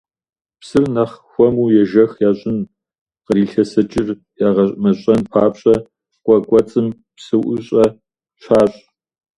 [0.59, 2.59] Псыр нэхъ хуэму ежэх ящӀын,
[3.25, 4.09] кърилъэсыкӀыр
[4.47, 5.75] ягъэмэщӀэн папщӀэ
[6.23, 7.85] къуэ кӀуэцӀым псыӀущӀэ
[8.41, 8.77] щащӀ.